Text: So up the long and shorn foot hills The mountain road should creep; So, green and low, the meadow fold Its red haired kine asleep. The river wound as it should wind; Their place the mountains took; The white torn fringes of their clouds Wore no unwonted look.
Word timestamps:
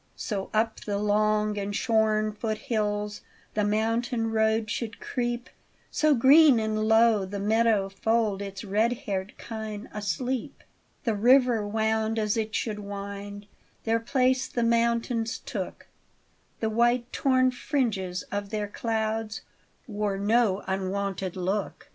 So 0.15 0.49
up 0.51 0.79
the 0.79 0.97
long 0.97 1.59
and 1.59 1.75
shorn 1.75 2.31
foot 2.31 2.57
hills 2.57 3.21
The 3.53 3.63
mountain 3.63 4.31
road 4.31 4.67
should 4.71 4.99
creep; 4.99 5.47
So, 5.91 6.15
green 6.15 6.59
and 6.59 6.87
low, 6.87 7.23
the 7.23 7.37
meadow 7.39 7.87
fold 7.87 8.41
Its 8.41 8.63
red 8.63 8.93
haired 9.05 9.37
kine 9.37 9.87
asleep. 9.93 10.63
The 11.03 11.13
river 11.13 11.67
wound 11.67 12.17
as 12.17 12.35
it 12.35 12.55
should 12.55 12.79
wind; 12.79 13.45
Their 13.83 13.99
place 13.99 14.47
the 14.47 14.63
mountains 14.63 15.37
took; 15.37 15.85
The 16.61 16.69
white 16.71 17.13
torn 17.13 17.51
fringes 17.51 18.23
of 18.31 18.49
their 18.49 18.67
clouds 18.67 19.41
Wore 19.85 20.17
no 20.17 20.63
unwonted 20.65 21.35
look. 21.35 21.89